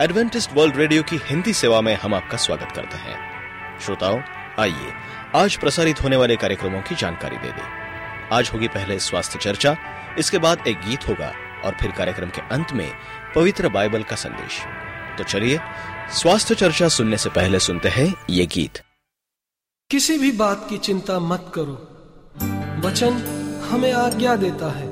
Adventist 0.00 0.50
world 0.54 0.76
radio 0.76 1.02
की 1.02 1.20
हिंदी 1.24 1.52
सेवा 1.52 1.80
में 1.80 1.94
हम 1.94 2.14
आपका 2.14 2.36
स्वागत 2.36 2.72
करते 2.76 2.96
हैं। 2.96 3.16
श्रोताओं, 3.80 4.20
आइए 4.58 4.92
आज 5.34 5.56
प्रसारित 5.56 6.02
होने 6.02 6.16
वाले 6.16 6.36
कार्यक्रमों 6.36 6.82
की 6.82 6.94
जानकारी 6.94 7.36
दे 7.36 7.48
दें। 7.48 7.64
आज 8.32 8.50
होगी 8.54 8.68
पहले 8.68 8.98
स्वास्थ्य 8.98 9.38
चर्चा, 9.38 9.76
इसके 10.18 10.38
बाद 10.38 10.66
एक 10.66 10.76
गीत 10.80 11.08
होगा 11.08 11.32
और 11.64 11.76
फिर 11.80 11.90
कार्यक्रम 11.90 12.28
के 12.30 12.40
अंत 12.40 12.72
में 12.72 12.92
पवित्र 13.34 13.68
बाइबल 13.68 14.02
का 14.02 14.16
संदेश। 14.16 14.60
तो 15.18 15.24
चलिए, 15.24 15.60
स्वास्थ्य 16.10 16.54
चर्चा 16.54 16.88
सुनने 16.88 17.16
से 17.16 17.30
पहले 17.30 17.58
सुनते 17.58 17.88
हैं 17.88 18.14
ये 18.30 18.46
गीत। 18.46 18.82
किसी 19.90 20.18
भी 20.18 20.32
बात 20.32 20.66
की 20.70 20.78
चिंता 20.78 21.18
मत 21.18 21.52
करो। 21.54 21.74
वचन 22.88 23.12
हमें 23.70 23.92
आज्ञा 23.92 24.36
देता 24.36 24.78
है। 24.78 24.88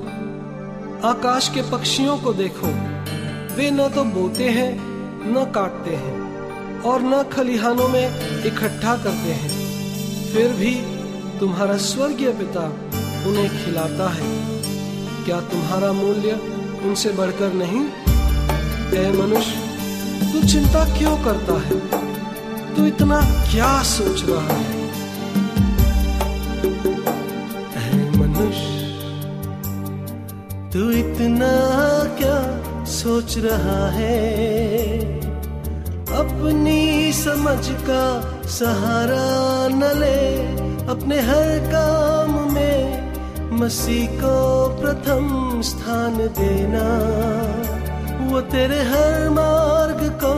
आकाश 1.05 1.49
के 1.49 1.71
पक्षियों 1.71 2.19
को 2.19 2.33
देखो। 2.33 2.67
वे 3.55 3.71
न 3.71 3.89
तो 3.89 4.03
बोते 4.03 4.49
हैं 4.49 4.88
न 5.21 5.51
काटते 5.55 5.95
हैं 5.95 6.81
और 6.81 7.01
न 7.01 7.23
खलिहानों 7.23 7.87
में 7.87 8.05
इकट्ठा 8.43 8.95
करते 8.95 9.33
हैं। 9.33 9.49
फिर 10.33 10.51
भी 10.51 10.75
तुम्हारा 11.39 11.77
स्वर्गीय 11.77 12.31
पिता 12.31 12.65
उन्हें 13.27 13.65
खिलाता 13.65 14.09
है। 14.09 14.29
क्या 15.25 15.39
तुम्हारा 15.41 15.91
मूल्य 15.93 16.31
उनसे 16.83 17.09
बढ़कर 17.09 17.53
नहीं? 17.53 17.85
मनुष्य, 19.13 20.31
तू 20.33 20.47
चिंता 20.47 20.97
क्यों 20.97 21.15
करता 21.17 21.53
है? 21.59 21.79
तू 22.75 22.85
इतना 22.85 23.21
क्या 23.51 23.83
सोच 23.83 24.23
रहा 24.25 24.53
है? 24.53 24.79
मनुष्य, 28.17 28.67
तू 30.73 30.89
इतना 30.91 31.51
सोच 32.99 33.37
रहा 33.37 33.89
है। 33.89 34.17
अपनी 36.17 37.13
समझ 37.13 37.69
का 37.69 38.03
सहारा 38.47 39.67
न 39.67 39.83
ले। 39.99 40.35
अपने 40.87 41.19
हर 41.19 41.59
काम 41.71 42.53
में 42.53 43.11
मसीह 43.51 44.09
को 44.11 44.35
प्रथम 44.81 45.61
स्थान 45.61 46.17
देना। 46.17 46.85
वो 48.25 48.41
तेरे 48.41 48.81
हर 48.83 49.29
मार्ग 49.29 50.01
को 50.23 50.35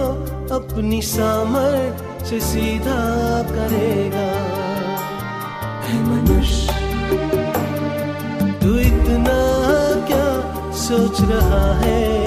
अपनी 0.55 1.01
सामर्थ 1.01 2.25
से 2.25 2.39
सीधा 2.39 3.01
करेगा। 3.43 4.31
मनुष्य, 6.03 6.73
तू 8.63 8.79
इतना 8.79 9.39
क्या 10.07 10.27
सोच 10.73 11.21
रहा 11.21 11.79
है? 11.79 12.20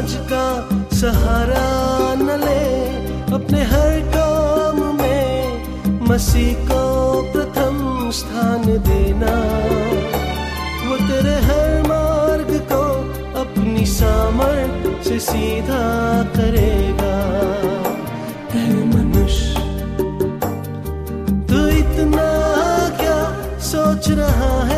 समझ 0.00 0.14
का 0.32 0.44
सहारा 0.96 1.64
न 2.18 2.36
ले 2.40 3.34
अपने 3.34 3.62
हर 3.70 3.98
काम 4.14 4.78
में 4.96 6.06
मसीह 6.08 6.54
को 6.68 6.80
प्रथम 7.32 7.76
स्थान 8.10 8.64
देना। 8.86 9.34
वो 10.86 10.96
तेरे 11.08 11.34
हर 11.48 11.82
मार्ग 11.88 12.50
को 12.72 12.82
अपनी 13.40 13.84
सामर्थ 13.92 15.04
से 15.08 15.18
सीधा 15.28 15.84
करेगा। 16.36 17.18
मनुष्य, 18.94 19.60
तू 21.48 21.58
इतना 21.78 22.28
क्या 23.00 23.18
सोच 23.68 24.08
रहा 24.18 24.52
है 24.64 24.69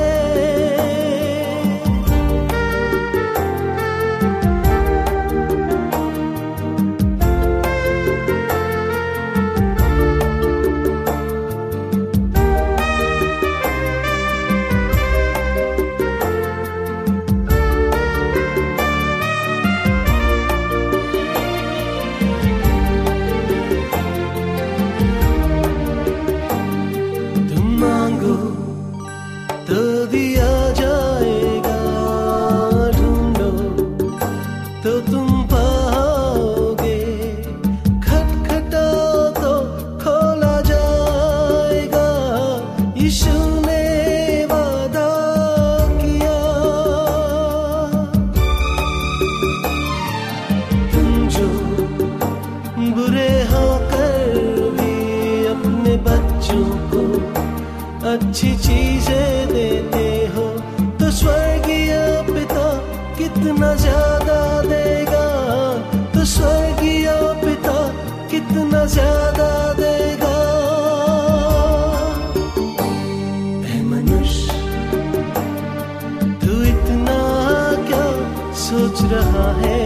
रहा 79.13 79.53
है। 79.53 79.81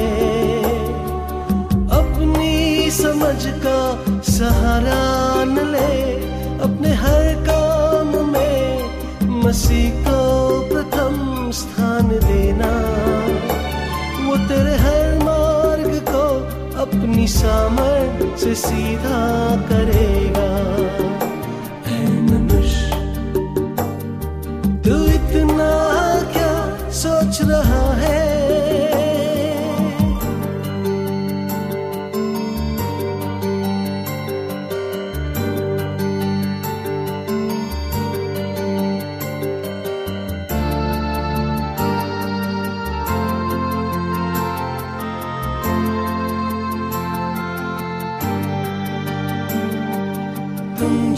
अपनी 1.90 2.90
समझ 2.90 3.46
का 3.46 3.80
सहारा 4.22 5.44
न 5.44 5.58
ले। 5.72 6.16
अपने 6.60 6.88
हर 6.88 7.34
काम 7.48 8.32
में 8.32 8.90
मसीह 9.44 9.90
को 10.04 10.20
प्रथम 10.72 11.50
स्थान 11.50 12.08
देना। 12.08 12.70
वो 14.26 14.36
तेरे 14.36 14.76
हर 14.76 15.18
मार्ग 15.24 16.04
को 16.08 16.26
अपनी 16.82 17.26
सामर्थ 17.28 18.38
से 18.38 18.54
सीधा 18.54 19.20
करेगा। 19.68 20.48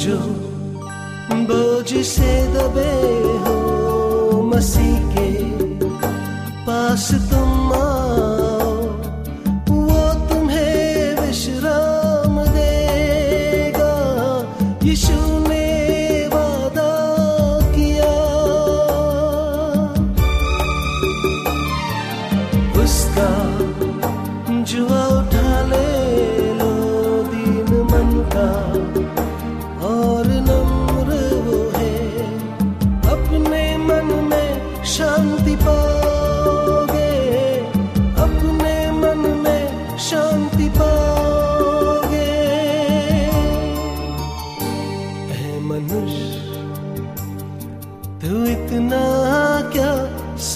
जो 0.03 0.17
बोझ 1.49 1.89
से 2.07 2.31
दबे 2.55 2.93
हो 3.47 4.43
मसीह 4.53 4.99
के 5.15 5.29
पास 6.67 7.09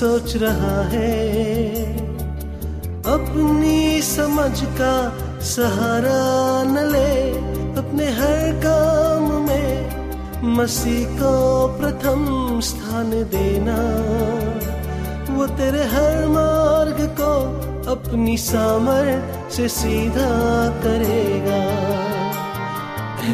सोच 0.02 0.32
रहा 0.37 0.76
है, 0.88 1.10
अपनी 3.06 4.00
समझ 4.02 4.62
का 4.81 4.94
सहारा 5.40 6.22
न 6.64 6.82
ले, 6.93 7.12
अपने 7.78 8.06
हर 8.10 8.40
काम 8.64 9.28
में 9.46 10.56
मसीह 10.56 11.06
को 11.20 11.31
प्रथम 11.78 12.25
स्थान 12.60 13.10
देना, 13.34 13.76
वो 15.31 15.46
तेरे 15.54 15.84
हर 15.94 16.26
मार्ग 16.28 17.04
को 17.20 17.32
अपनी 17.93 18.37
सामर 18.49 19.14
से 19.50 19.69
सीधा 19.69 20.31
करेगा। 20.82 21.62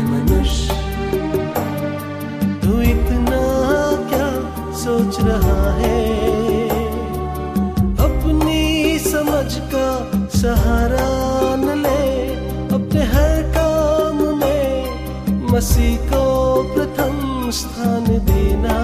मनुष्य, 0.05 0.75
तू 2.63 2.81
इतना 2.83 3.43
क्या 4.11 4.31
सोच 4.77 5.21
रहा 5.21 5.73
है? 5.73 6.28
सहारा 10.39 11.07
ले 11.75 12.29
अपने 12.75 13.03
हर 13.03 13.43
काम 13.43 14.23
में। 14.37 15.51
मसीह 15.53 15.97
को 15.97 16.23
प्रथम 16.75 17.51
स्थान 17.51 18.05
देना। 18.05 18.77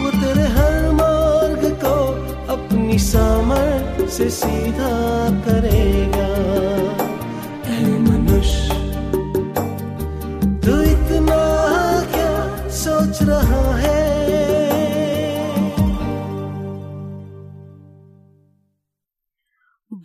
वो 0.00 0.10
तेरे 0.10 0.48
हर 0.48 0.90
मार्ग 0.90 1.78
को 1.84 1.96
अपनी 2.52 2.98
सामर 2.98 4.08
से 4.08 4.30
सीधा 4.30 4.92
करेगा। 5.30 6.30
मनुष्य 7.80 8.79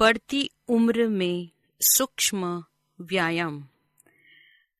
बढ़ती 0.06 0.50
उम्र 0.68 1.08
में 1.08 1.50
सूक्ष्म 1.82 2.64
व्यायाम। 3.02 3.68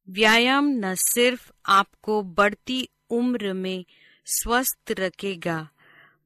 व्यायाम 0.10 0.68
न 0.68 0.96
सिर्फ़ 0.96 1.52
आपको 1.66 2.22
बढ़ती 2.22 2.90
उम्र 3.10 3.54
में 3.54 3.86
स्वस्थ 4.26 4.92
रखेगा, 4.92 5.70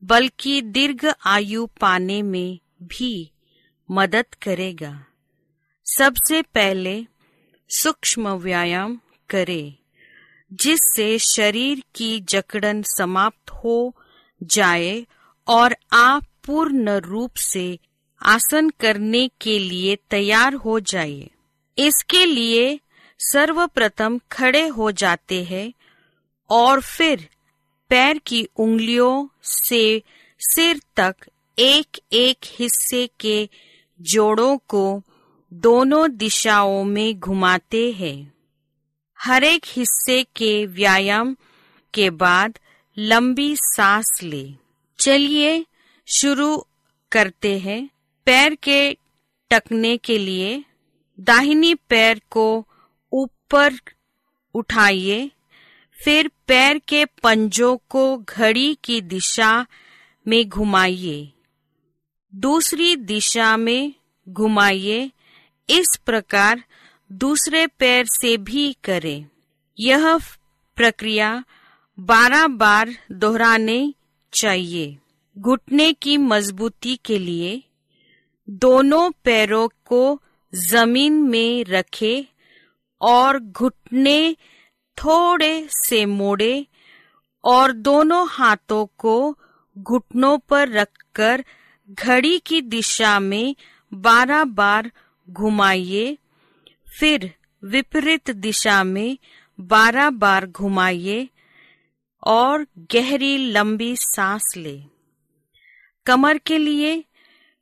बल्कि 0.04 0.62
दीर्घ 0.62 1.14
आयु 1.26 1.66
पाने 1.66 2.22
में 2.22 2.60
भी 2.84 3.32
मदद 3.92 4.26
करेगा। 4.42 5.06
सबसे 5.86 6.42
पहले 6.42 7.06
सूक्ष्म 7.70 8.30
व्यायाम 8.30 9.00
करें, 9.30 9.76
जिससे 10.54 11.20
शरीर 11.20 11.84
की 11.96 12.20
जकड़न 12.20 12.82
समाप्त 12.82 13.52
हो 13.52 13.96
जाए 14.44 15.08
और 15.48 15.76
आप 15.94 16.24
पूर्ण 16.46 16.90
रूप 16.90 17.36
से 17.36 17.80
आसन 18.22 18.70
करने 18.70 19.30
के 19.42 19.60
लिए 19.60 19.96
तैयार 19.96 20.54
हो 20.54 20.80
जाइए। 20.80 21.30
इसके 21.78 22.26
लिए 22.26 22.80
सर्वप्रथम 23.20 24.20
खड़े 24.32 24.68
हो 24.68 24.92
जाते 24.92 25.44
हैं 25.44 25.74
और 26.50 26.82
फिर 26.82 27.30
पैर 27.90 28.18
की 28.18 28.48
उंगलियों 28.56 29.28
से 29.44 30.04
सिर 30.40 30.82
तक 30.96 31.16
एक 31.60 32.00
एक 32.14 32.38
हिस्से 32.46 33.10
के 33.20 33.50
जोड़ों 34.02 34.58
को 34.58 35.02
दोनों 35.54 36.12
दिशाओं 36.12 36.84
में 36.84 37.20
घुमाते 37.20 37.92
हैं। 37.92 38.34
हर 39.20 39.44
एक 39.44 39.66
हिस्से 39.68 40.24
के 40.24 40.66
व्यायाम 40.66 41.36
के 41.94 42.10
बाद 42.10 42.60
लंबी 42.98 43.56
सांस 43.56 44.20
ले। 44.24 44.52
चलिए 45.00 45.66
शुरू 46.08 46.66
करते 47.12 47.60
हैं। 47.60 47.90
पैर 48.30 48.56
के 48.56 48.98
टकने 49.52 49.98
के 49.98 50.18
लिए 50.18 50.64
दाहिनी 51.20 51.76
पैर 51.76 52.22
को 52.30 52.68
ऊपर 53.12 53.74
उठाइए, 54.54 55.32
फिर 56.04 56.32
पैर 56.48 56.78
के 56.78 57.06
पंजों 57.06 57.78
को 57.90 58.18
घड़ी 58.18 58.78
की 58.84 59.02
दिशा 59.02 59.66
में 60.28 60.50
घुमाइए। 60.50 61.34
दूसरी 62.36 62.96
दिशा 62.96 63.58
में 63.58 63.94
घुमाइए। 64.30 65.12
इस 65.70 66.00
प्रकार 66.06 66.64
दूसरे 67.12 67.68
पैर 67.68 68.06
से 68.06 68.38
भी 68.38 68.78
करें। 68.84 69.26
यह 69.80 70.18
प्रक्रिया 70.76 71.44
बारह 72.00 72.48
बार 72.48 72.90
दोहराने 73.12 73.94
चाहिए। 74.34 74.98
घुटने 75.38 75.94
की 75.94 76.18
मजबूती 76.18 76.96
के 76.96 77.20
लिए 77.20 77.64
दोनों 78.50 79.12
पैरों 79.12 79.70
को 79.86 80.22
ज़मीन 80.56 81.14
में 81.14 81.66
रखे 81.66 82.28
और 83.02 83.40
घुटने 83.40 84.34
थोड़े 84.98 85.68
से 85.72 86.06
मोड़े 86.06 86.68
और 87.44 87.72
दोनों 87.72 88.28
हाथों 88.30 88.86
को 88.98 89.38
घुटनों 89.78 90.38
पर 90.38 90.70
रखकर 90.70 91.46
घड़ी 91.90 92.40
की 92.40 92.62
दिशा 92.62 93.20
में 93.20 93.56
बारह 93.94 94.44
बार 94.44 94.92
घुमाइए। 95.30 96.18
फिर 97.00 97.34
विपरीत 97.64 98.32
दिशा 98.32 98.84
में 98.84 99.18
बारह 99.60 100.10
बार 100.10 100.46
घुमाइए 100.46 101.30
और 102.24 102.66
गहरी 102.78 103.38
लंबी 103.38 103.96
सांस 103.96 104.54
ले। 104.58 104.82
कमर 106.06 106.38
के 106.38 106.58
लिए 106.58 107.04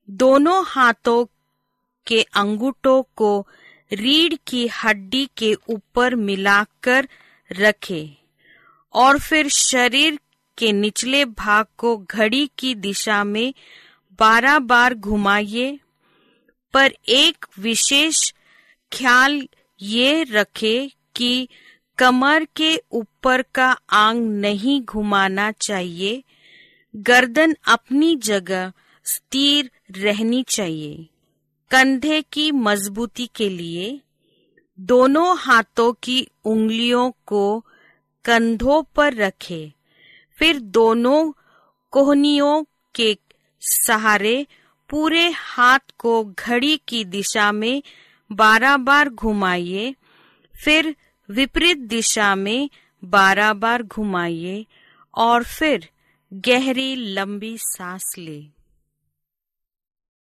दोनों 0.10 0.64
हाथों 0.68 1.26
के 2.08 2.22
अंगूठों 2.22 3.04
को 3.16 3.48
रीढ़ 3.92 4.34
की 4.48 4.68
हड्डी 4.68 5.30
के 5.38 5.54
ऊपर 5.70 6.16
मिलाकर 6.16 7.08
रखें 7.52 8.26
और 8.94 9.20
फिर 9.20 9.50
शरीर 9.50 10.20
के 10.58 10.72
निचले 10.72 11.26
भाग 11.26 11.66
को 11.78 11.98
घड़ी 11.98 12.50
की 12.58 12.76
दिशा 12.76 13.24
में 13.24 13.54
बारह 14.20 14.60
बार 14.60 14.94
घुमाइए। 14.94 15.80
पर 16.74 16.94
एक 17.08 17.46
विशेष 17.60 18.32
ख्याल 18.92 19.48
ये 19.82 20.24
रखे 20.24 20.92
कि 21.16 21.48
कमर 21.98 22.48
के 22.56 22.82
ऊपर 22.92 23.42
का 23.42 23.78
आंग 23.90 24.28
नहीं 24.28 24.82
घुमाना 24.82 25.52
चाहिए। 25.52 26.24
गर्दन 26.96 27.56
अपनी 27.68 28.16
जगह 28.16 28.72
स्थिर 29.08 29.70
रहनी 29.98 30.44
चाहिए। 30.50 31.08
कंधे 31.72 32.22
की 32.34 32.52
मजबूती 32.52 33.30
के 33.36 33.50
लिए 33.50 34.00
दोनों 34.80 35.38
हाथों 35.38 35.92
की 35.94 36.28
उंगलियों 36.46 37.12
को 37.26 37.60
कंधों 38.26 38.82
पर 38.96 39.14
रखें, 39.14 39.72
फिर 40.38 40.60
दोनों 40.60 41.32
कोहनियों 41.94 42.64
के 42.96 43.18
सहारे 43.62 44.46
पूरे 44.90 45.30
हाथ 45.30 45.80
को 45.98 46.24
घड़ी 46.26 46.80
की 46.88 47.04
दिशा 47.06 47.52
में 47.52 47.82
बारह 48.32 48.78
बार 48.78 49.10
घुमाइए, 49.10 49.96
फिर 50.56 50.96
विपरीत 51.30 51.78
दिशा 51.78 52.36
में 52.36 52.70
बारह 53.04 53.54
बार 53.54 53.84
घुमाइए 53.84 54.66
और 55.14 55.44
फिर 55.44 55.90
गहरी 56.34 56.96
लंबी 56.96 57.58
सांस 57.58 58.14
ले। 58.18 58.57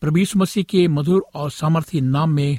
प्रभु 0.00 0.18
मसीह 0.36 0.64
के 0.64 0.88
मधुर 0.88 1.26
और 1.34 1.50
सामर्थ्य 1.50 2.00
नाम 2.00 2.30
में 2.30 2.58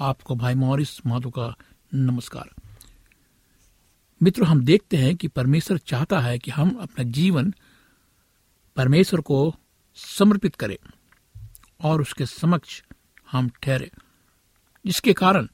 आपको 0.00 0.36
भाई 0.36 0.54
मॉरिस 0.54 1.06
माधो 1.06 1.30
का 1.30 1.54
नमस्कार। 1.94 2.50
मित्रों, 4.22 4.48
हम 4.48 4.64
देखते 4.64 4.96
हैं 4.96 5.16
कि 5.16 5.28
परमेश्वर 5.28 5.78
चाहता 5.78 6.20
है 6.20 6.38
कि 6.38 6.50
हम 6.50 6.70
अपना 6.70 7.04
जीवन 7.04 7.54
परमेश्वर 8.76 9.20
को 9.20 9.54
समर्पित 9.94 10.54
करें 10.54 10.76
और 11.80 12.00
उसके 12.00 12.26
समक्ष 12.26 12.82
हम 13.30 13.50
ठहरे, 13.62 13.90
जिसके 14.86 15.12
कारण 15.12 15.48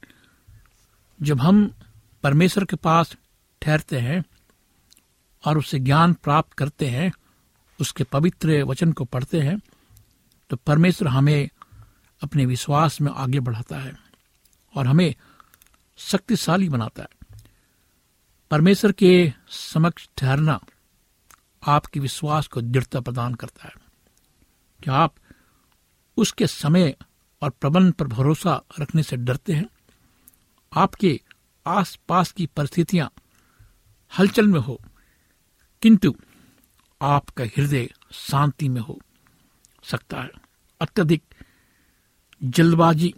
जब 1.21 1.41
हम 1.41 1.73
परमेश्वर 2.23 2.65
के 2.65 2.75
पास 2.75 3.17
ठहरते 3.61 3.99
हैं 3.99 4.23
और 5.45 5.57
उससे 5.57 5.79
ज्ञान 5.79 6.13
प्राप्त 6.13 6.53
करते 6.53 6.87
हैं, 6.87 7.11
उसके 7.81 8.03
पवित्र 8.03 8.63
वचन 8.63 8.91
को 8.91 9.05
पढ़ते 9.05 9.39
हैं 9.39 9.59
तो 10.49 10.57
परमेश्वर 10.57 11.07
हमें 11.07 11.49
अपने 12.23 12.45
विश्वास 12.45 13.01
में 13.01 13.11
आगे 13.11 13.39
बढ़ाता 13.39 13.77
है 13.77 13.97
और 14.75 14.87
हमें 14.87 15.15
शक्तिशाली 15.97 16.69
बनाता 16.69 17.03
है। 17.03 17.09
परमेश्वर 18.51 18.91
के 18.91 19.33
समक्ष 19.49 20.09
ठहरना 20.17 20.59
आपके 21.67 21.99
विश्वास 21.99 22.47
को 22.47 22.61
दृढ़ता 22.61 22.99
प्रदान 22.99 23.33
करता 23.33 23.67
है। 23.67 23.73
क्या 24.83 24.93
आप 24.93 25.15
उसके 26.17 26.47
समय 26.47 26.95
और 27.41 27.49
प्रबंध 27.49 27.93
पर 27.93 28.07
भरोसा 28.07 28.61
रखने 28.79 29.03
से 29.03 29.17
डरते 29.17 29.53
हैं? 29.53 29.65
आपके 30.73 31.21
आसपास 31.67 32.31
की 32.31 32.45
परिस्थितियाँ 32.45 33.11
हलचल 34.11 34.47
में 34.47 34.59
हो, 34.59 34.81
किंतु 35.81 36.15
आपका 37.01 37.43
हृदय 37.43 37.89
शांति 38.11 38.69
में 38.69 38.81
हो। 38.81 38.99
सकता 39.89 40.21
है। 40.21 40.31
अत्यधिक 40.81 41.23
जल्दबाजी 42.43 43.13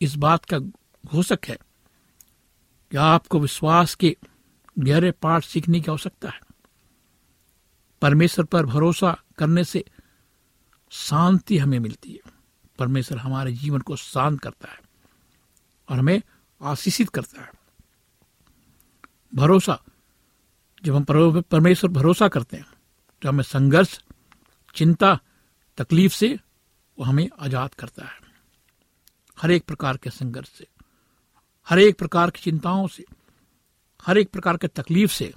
इस 0.00 0.14
बात 0.16 0.44
का 0.44 0.58
घोषक 0.58 1.38
है 1.46 1.58
कि 2.90 2.96
आपको 2.96 3.40
विश्वास 3.40 3.94
के 3.94 4.16
गहरे 4.78 5.10
पाठ 5.12 5.44
सीखने 5.44 5.80
की 5.80 5.90
आवश्यकता 5.90 6.30
है। 6.30 6.40
परमेश्वर 8.02 8.44
पर 8.44 8.66
भरोसा 8.66 9.16
करने 9.38 9.64
से 9.64 9.84
शांति 10.90 11.58
हमें 11.58 11.78
मिलती 11.78 12.12
है। 12.12 12.32
परमेश्वर 12.78 13.18
हमारे 13.18 13.52
जीवन 13.52 13.80
को 13.80 13.96
शांत 13.96 14.40
करता 14.40 14.70
है 14.72 14.78
और 15.88 15.98
हमें 15.98 16.22
आशीषित 16.62 17.08
करता 17.08 17.42
है। 17.42 17.50
भरोसा, 19.34 19.78
जब 20.84 20.94
हम 20.94 21.04
परमेश्वर 21.42 21.90
भरोसा 21.90 22.28
करते 22.28 22.56
हैं 22.56 22.66
तो 23.22 23.28
हमें 23.28 23.44
संघर्ष, 23.44 24.00
चिंता 24.74 25.18
तकलीफ़ 25.82 26.12
से 26.12 26.38
वो 26.98 27.04
हमें 27.04 27.28
आज़ाद 27.40 27.74
करता 27.74 28.04
है। 28.04 28.20
हर 29.38 29.50
एक 29.50 29.64
प्रकार 29.64 29.96
के 29.96 30.10
संघर्ष 30.10 30.48
से, 30.48 30.66
हर 31.66 31.78
एक 31.78 31.98
प्रकार 31.98 32.30
की 32.30 32.40
चिंताओं 32.40 32.86
से, 32.86 33.04
हर 34.04 34.18
एक 34.18 34.30
प्रकार 34.30 34.56
के 34.56 34.68
तकलीफ़ 34.68 35.12
से 35.12 35.32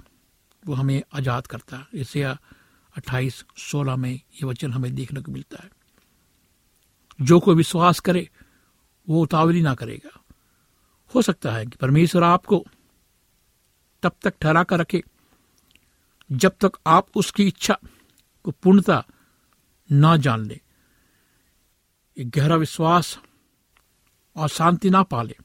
वो 0.66 0.74
हमें 0.74 1.02
आज़ाद 1.14 1.46
करता 1.46 1.76
है। 1.76 1.86
इसे 1.94 2.22
अट्ठाईस, 2.22 3.44
सोलह 3.56 3.96
में 3.96 4.12
ये 4.12 4.44
वचन 4.44 4.72
हमें 4.72 4.94
देखने 4.94 5.20
को 5.20 5.32
मिलता 5.32 5.62
है। 5.62 5.70
जो 7.20 7.40
कोई 7.40 7.54
विश्वास 7.54 8.00
करे, 8.00 8.28
वो 9.08 9.22
उतावली 9.22 9.62
ना 9.62 9.74
करेगा। 9.74 10.20
हो 11.14 11.22
सकता 11.22 11.52
है 11.52 11.66
कि 11.66 11.76
परमेश्वर 11.80 12.22
आपको 12.22 12.64
तब 14.02 14.12
तक 14.22 14.34
ठहरा 14.40 14.62
कर 14.62 14.78
रखे, 14.78 15.02
जब 16.30 16.56
तक 16.60 16.78
आप 16.86 17.16
उसकी 17.16 17.46
इच्छा 17.48 17.78
को 18.44 18.50
पूर्णता 18.52 19.04
ना 19.92 20.16
जान 20.16 20.46
ले। 20.46 20.60
एक 22.18 22.30
गहरा 22.30 22.56
विश्वास 22.56 23.18
और 24.36 24.48
शांति 24.48 24.90
ना 24.90 25.02
पाले 25.02 25.36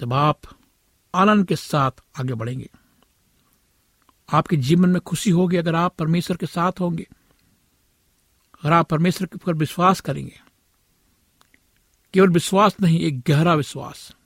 तब 0.00 0.12
आप 0.12 0.40
आनंद 1.14 1.48
के 1.48 1.56
साथ 1.56 1.90
आगे 2.20 2.34
बढ़ेंगे। 2.34 2.70
आपके 4.32 4.56
जीवन 4.56 4.88
में 4.88 5.00
खुशी 5.00 5.30
होगी 5.30 5.56
अगर 5.56 5.74
आप 5.74 5.96
परमेश्वर 5.96 6.36
के 6.36 6.46
साथ 6.46 6.72
होंगे। 6.80 7.08
अगर 8.54 8.72
आप 8.72 8.88
परमेश्वर 8.88 9.26
के 9.26 9.34
ऊपर 9.34 9.54
विश्वास 9.54 10.00
करेंगे। 10.00 10.40
केवल 12.14 12.28
विश्वास 12.28 12.76
नहीं, 12.80 13.00
एक 13.00 13.20
गहरा 13.20 13.54
विश्वास। 13.54 14.16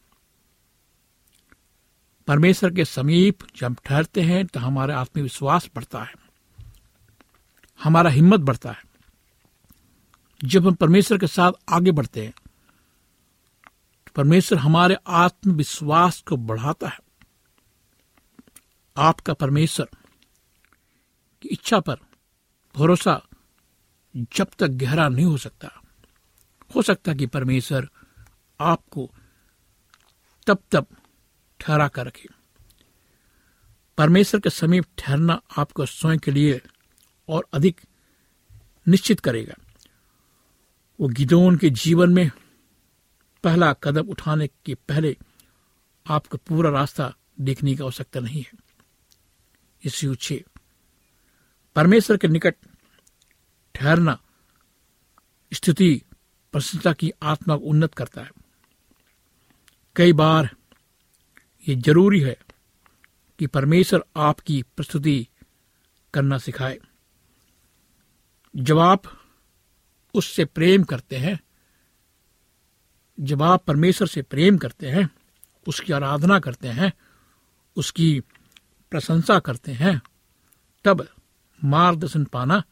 परमेश्वर 2.26 2.74
के 2.74 2.84
समीप 2.84 3.38
जब 3.56 3.76
ठहरते 3.84 4.22
हैं 4.22 4.46
तो 4.46 4.60
हमारा 4.60 5.00
आत्मविश्वास 5.00 5.70
बढ़ता 5.74 6.02
है। 6.02 6.27
हमारा 7.80 8.10
हिम्मत 8.10 8.40
बढ़ता 8.40 8.70
है। 8.70 8.82
जब 10.40 10.66
हम 10.66 10.74
परमेश्वर 10.74 11.18
के 11.18 11.26
साथ 11.26 11.52
आगे 11.68 11.92
बढ़ते 11.92 12.24
हैं 12.24 12.32
तो 14.06 14.12
परमेश्वर 14.16 14.58
हमारे 14.58 14.96
आत्मविश्वास 15.06 16.20
को 16.20 16.36
बढ़ाता 16.36 16.88
है। 16.88 16.98
आपका 18.96 19.32
परमेश्वर 19.32 19.88
की 21.42 21.48
इच्छा 21.48 21.80
पर 21.80 21.96
भरोसा 22.74 23.20
जब 24.14 24.48
तक 24.58 24.68
गहरा 24.68 25.08
नहीं 25.08 25.24
हो 25.24 25.36
सकता। 25.36 25.68
हो 26.74 26.82
सकता 26.82 27.14
कि 27.14 27.26
परमेश्वर 27.26 27.88
आपको 28.60 29.10
तब 30.46 30.62
तब 30.70 30.86
ठहरा 31.60 31.88
कर 31.88 32.06
रखे। 32.06 32.28
परमेश्वर 33.98 34.40
के 34.40 34.50
समीप 34.50 34.84
ठहरना 34.98 35.40
आपको 35.58 35.86
स्वयं 35.86 36.18
के 36.18 36.30
लिए 36.30 36.60
और 37.28 37.48
अधिक 37.52 37.80
निश्चित 38.88 39.20
करेगा। 39.20 39.54
वो 41.00 41.08
गिदोन 41.08 41.56
के 41.56 41.70
जीवन 41.70 42.10
में 42.10 42.30
पहला 43.44 43.72
कदम 43.72 44.08
उठाने 44.08 44.46
के 44.46 44.74
पहले 44.74 45.16
आपको 46.06 46.38
पूरा 46.38 46.70
रास्ता 46.70 47.14
देखने 47.40 47.74
की 47.74 47.82
आवश्यकता 47.82 48.20
नहीं 48.20 48.42
है। 48.42 48.52
इसी 49.84 50.14
छे। 50.14 50.44
परमेश्वर 51.76 52.16
के 52.16 52.28
निकट 52.28 52.54
ठहरना 53.74 54.20
स्थिति 55.52 56.02
प्रसन्नता 56.52 56.92
की 56.92 57.12
आत्मा 57.22 57.56
को 57.56 57.64
उन्नत 57.64 57.94
करता 57.94 58.22
है। 58.22 58.30
कई 59.96 60.12
बार 60.12 60.56
ये 61.68 61.74
ज़रूरी 61.74 62.20
है 62.20 62.36
कि 63.38 63.46
परमेश्वर 63.46 64.04
आपकी 64.16 64.62
प्रस्तुति 64.62 65.28
करना 66.14 66.38
सिखाए। 66.38 66.78
जब 68.56 68.78
आप 68.78 69.02
उससे 70.14 70.44
प्रेम 70.44 70.84
करते 70.84 71.16
हैं। 71.16 71.40
जब 73.20 73.42
आप 73.42 73.64
परमेश्वर 73.64 74.08
से 74.08 74.22
प्रेम 74.22 74.58
करते 74.58 74.88
हैं, 74.88 75.10
उसकी 75.66 75.92
आराधना 75.92 76.38
करते 76.40 76.68
हैं, 76.68 76.92
उसकी 77.76 78.20
प्रशंसा 78.90 79.38
करते 79.38 79.72
हैं, 79.72 80.02
तब 80.84 81.08
मार्गदर्शन 81.64 82.24
पाना 82.24 82.62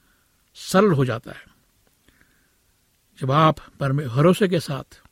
सरल 0.54 0.92
हो 0.92 1.04
जाता 1.04 1.32
है। 1.32 1.44
जब 3.20 3.30
आप 3.30 3.60
भरोसे 3.82 4.48
के 4.48 4.60
साथ 4.60 5.02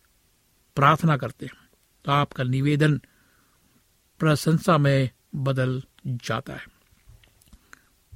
प्रार्थना 0.76 1.16
करते 1.16 1.47
हैं 1.47 1.68
तो 2.04 2.12
आपका 2.12 2.44
निवेदन 2.44 2.99
प्रशंसा 4.18 4.78
में 4.78 5.11
बदल 5.35 5.83
जाता 6.06 6.52
है। 6.52 6.66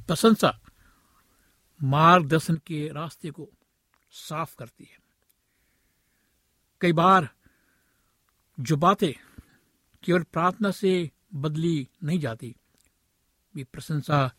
प्रशंसा 0.06 0.60
मार्गदर्शन 1.80 2.56
के 2.66 2.88
रास्ते 2.88 3.30
को 3.30 3.48
साफ़ 4.12 4.56
करती 4.56 4.84
है। 4.84 4.98
कई 6.80 6.92
बार 6.92 7.28
जो 8.60 8.76
बातें 8.76 9.12
केवल 10.02 10.22
प्रार्थना 10.22 10.70
से 10.70 11.10
बदली 11.34 11.88
नहीं 12.04 12.18
जाती 12.20 12.54
भी 13.54 13.64
प्रशंसा 13.64 14.30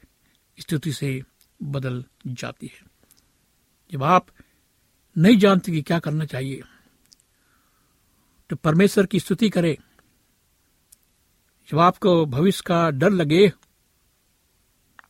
स्तुति 0.60 0.94
से 0.94 1.22
बदल 1.64 2.04
जाती 2.28 2.68
है। 2.68 2.82
जब 3.92 4.04
आप 4.04 4.28
नहीं 5.16 5.38
जानते 5.38 5.72
कि 5.72 5.82
क्या 5.82 6.00
करना 6.00 6.26
चाहिए 6.26 6.62
तो 8.50 8.56
परमेश्वर 8.56 9.06
की 9.06 9.20
स्तुति 9.20 9.50
करें। 9.50 9.76
जब 11.70 11.80
आपको 11.80 12.26
भविष्य 12.26 12.64
का 12.66 12.90
डर 12.92 13.10
लगे 13.10 13.52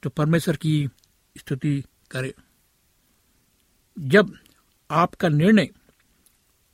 तो 0.03 0.09
परमेश्वर 0.09 0.55
की 0.55 0.89
स्तुति 1.37 1.83
करें। 2.11 2.33
जब 3.97 4.33
आपका 4.89 5.27
निर्णय 5.27 5.69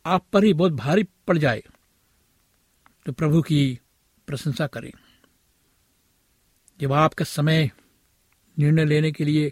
आप 0.05 0.25
पर 0.33 0.43
ही 0.43 0.53
बहुत 0.53 0.71
भारी 0.71 1.03
पड़ 1.27 1.37
जाए 1.37 1.63
तो 3.05 3.11
प्रभु 3.11 3.41
की 3.41 3.79
प्रशंसा 4.27 4.67
करें। 4.67 4.91
जब 6.79 6.93
आपका 6.93 7.25
समय 7.25 7.71
निर्णय 8.59 8.85
लेने 8.85 9.11
के 9.11 9.23
लिए 9.23 9.51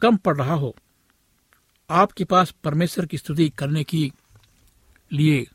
कम 0.00 0.16
पड़ 0.16 0.36
रहा 0.36 0.54
हो, 0.54 0.74
आपके 1.90 2.24
पास 2.24 2.50
परमेश्वर 2.64 3.06
की 3.06 3.18
स्तुति 3.18 3.48
करने 3.50 3.84
की 3.84 4.12
लिए 5.12 5.46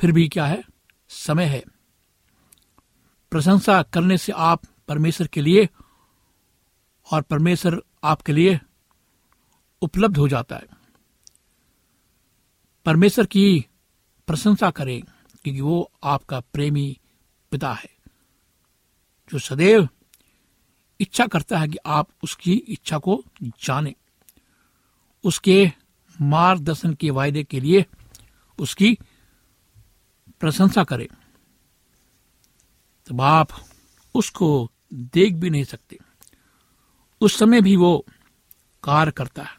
फिर 0.00 0.12
भी 0.12 0.28
क्या 0.28 0.46
है? 0.46 0.62
समय 1.08 1.44
है। 1.44 1.62
प्रशंसा 3.30 3.82
करने 3.82 4.18
से 4.18 4.32
आप 4.32 4.62
परमेश्वर 4.88 5.26
के 5.26 5.40
लिए 5.40 5.68
और 7.12 7.22
परमेश्वर 7.22 7.80
आपके 8.06 8.32
लिए 8.32 8.60
उपलब्ध 9.82 10.16
हो 10.16 10.28
जाता 10.28 10.56
है। 10.56 10.66
परमेश्वर 12.84 13.26
की 13.26 13.66
प्रशंसा 14.26 14.70
करें, 14.70 15.02
क्योंकि 15.42 15.60
वो 15.60 15.92
आपका 16.04 16.40
प्रेमी 16.40 17.00
पिता 17.50 17.72
है, 17.72 17.90
जो 19.30 19.38
सदैव 19.38 19.88
इच्छा 21.00 21.26
करता 21.26 21.58
है 21.58 21.68
कि 21.68 21.78
आप 21.86 22.08
उसकी 22.24 22.52
इच्छा 22.52 22.98
को 22.98 23.24
जाने। 23.42 23.94
उसके 25.24 25.72
मार्गदर्शन 26.20 26.94
के 26.94 27.10
वायदे 27.10 27.44
के 27.44 27.60
लिए 27.60 27.86
उसकी 28.58 28.98
प्रशंसा 30.40 30.84
करें। 30.84 31.08
तब 33.06 33.20
आप 33.20 33.48
उसको 34.14 34.70
देख 34.94 35.34
भी 35.34 35.50
नहीं 35.50 35.64
सकते। 35.64 35.98
उस 37.20 37.38
समय 37.38 37.60
भी 37.60 37.76
वो 37.76 38.06
कार्य 38.84 39.10
करता 39.10 39.42
है। 39.42 39.58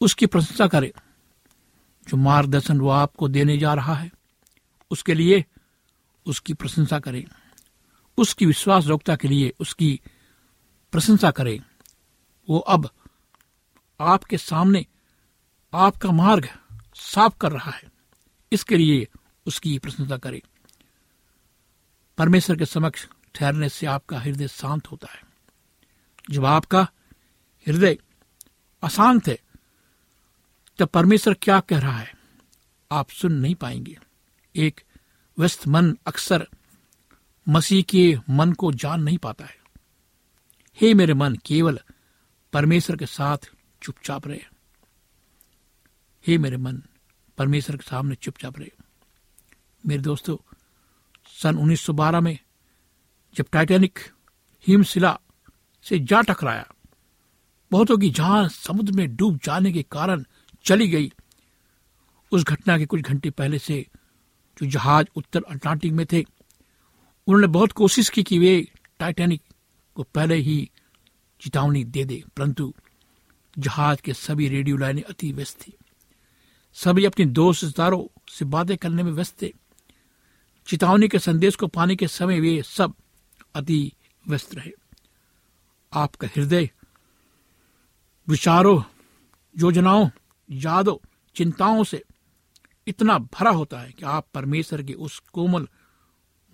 उसकी 0.00 0.26
प्रशंसा 0.26 0.66
करें, 0.66 0.92
जो 2.08 2.16
मार्गदर्शन 2.16 2.80
वो 2.80 2.88
आपको 2.88 3.28
देने 3.28 3.58
जा 3.58 3.74
रहा 3.74 3.94
है, 3.94 4.10
उसके 4.90 5.14
लिए 5.14 5.44
उसकी 6.26 6.54
प्रशंसा 6.54 6.98
करें, 6.98 7.24
उसकी 8.18 8.46
विश्वास 8.46 8.86
योग्यता 8.86 9.16
के 9.16 9.28
लिए 9.28 9.52
उसकी 9.60 10.00
प्रशंसा 10.92 11.30
करें, 11.30 11.60
वो 12.50 12.58
अब 12.58 12.90
आपके 14.00 14.38
सामने 14.38 14.86
आपका 15.74 16.10
मार्ग 16.10 16.48
साफ़ 16.94 17.38
कर 17.40 17.52
रहा 17.52 17.70
है। 17.70 17.82
इसके 18.52 18.76
लिए 18.76 19.08
उसकी 19.46 19.78
प्रशंसा 19.78 20.16
करें। 20.16 20.40
परमेश्वर 22.18 22.56
के 22.56 22.66
समक्ष 22.66 23.08
ठहरने 23.34 23.68
से 23.68 23.86
आपका 23.86 24.20
हृदय 24.20 24.48
शांत 24.48 24.86
होता 24.86 25.08
है। 25.12 25.27
जब 26.30 26.44
आपका 26.44 26.88
हृदय 27.66 27.98
अशांत 28.82 29.28
है 29.28 29.40
तब 30.78 30.88
परमेश्वर 30.88 31.34
क्या 31.34 31.60
कह 31.60 31.78
रहा 31.78 31.98
है, 31.98 32.14
आप 32.92 33.10
सुन 33.10 33.32
नहीं 33.32 33.54
पाएँगे। 33.54 33.98
एक 34.56 34.80
व्यस्त 35.38 35.68
मन 35.68 35.98
अक्सर 36.06 36.48
मसीह 37.48 37.82
के 37.82 38.18
मन 38.30 38.52
को 38.52 38.72
जान 38.72 39.02
नहीं 39.02 39.18
पाता 39.18 39.44
है। 39.44 39.58
हे 40.80 40.94
मेरे 40.94 41.14
मन, 41.14 41.36
केवल 41.36 41.80
परमेश्वर 42.52 42.96
के 42.96 43.06
साथ 43.06 43.38
चुपचाप 43.82 44.28
रहे। 44.28 44.40
हे 46.26 46.38
मेरे 46.38 46.56
मन, 46.56 46.82
परमेश्वर 47.38 47.76
के 47.76 47.90
सामने 47.90 48.14
चुपचाप 48.14 48.58
रहे। 48.58 48.72
मेरे 49.86 50.02
दोस्तों, 50.02 50.36
सन 51.42 51.58
1912 51.58 52.20
में 52.20 52.38
जब 53.34 53.46
टाइटैनिक 53.52 53.98
हिमशिला 54.66 55.20
से 55.82 55.98
जा 55.98 56.20
टकराया। 56.20 56.66
बहुतों 57.70 57.98
की 57.98 58.10
जान 58.10 58.48
समुद्र 58.48 58.92
में 58.92 59.16
डूब 59.16 59.38
जाने 59.44 59.72
के 59.72 59.82
कारण 59.82 60.24
चली 60.64 60.88
गई। 60.88 61.12
उस 62.32 62.44
घटना 62.44 62.78
के 62.78 62.86
कुछ 62.86 63.00
घंटे 63.00 63.30
पहले 63.30 63.58
से 63.58 63.86
जो 64.62 64.66
जहाज़ 64.66 65.06
उत्तर 65.16 65.42
अटलांटिक 65.42 65.92
में 65.92 66.06
थे, 66.06 66.24
उन्होंने 67.26 67.46
बहुत 67.46 67.72
कोशिश 67.72 68.08
की 68.08 68.22
कि 68.22 68.38
वे 68.38 68.68
टाइटैनिक 68.98 69.42
को 69.94 70.02
पहले 70.02 70.34
ही 70.34 70.70
चेतावनी 71.40 71.84
दे 71.84 72.04
दे, 72.04 72.22
परंतु 72.36 72.74
जहाज़ 73.58 74.00
के 74.00 74.12
सभी 74.12 74.48
रेडियो 74.48 74.76
लाइनें 74.76 75.02
अति 75.02 75.32
व्यस्त 75.32 75.60
थी। 75.60 75.72
सभी 76.74 77.04
अपने 77.04 77.24
दोस्त 77.24 77.64
सितारों 77.64 78.22
से 78.28 78.44
बातें 78.44 78.76
करने 78.76 79.02
में 79.02 79.12
व्यस्त 79.12 79.42
थे। 79.42 79.52
चेतावनी 80.66 81.08
के 81.08 81.18
संदेश 81.18 81.56
को 81.56 81.66
पाने 81.66 81.96
के 81.96 82.08
समय 82.08 82.40
वे 82.40 82.62
सब 82.62 82.94
अति 83.54 83.92
व्यस्त 84.28 84.54
रहे। 84.54 84.70
आपका 85.92 86.28
हृदय। 86.28 86.70
विचारों, 88.28 88.82
योजनाओं, 89.58 90.10
यादों, 90.50 91.06
चिंताओं 91.36 91.84
से 91.84 92.04
इतना 92.86 93.18
भरा 93.18 93.50
होता 93.50 93.80
है 93.80 93.92
कि 93.92 94.04
आप 94.04 94.28
परमेश्वर 94.34 94.82
की 94.82 94.92
उस 94.92 95.18
कोमल 95.18 95.68